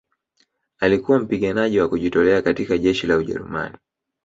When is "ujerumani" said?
3.17-3.77